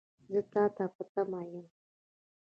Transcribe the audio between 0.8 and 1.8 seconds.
په تمه یم.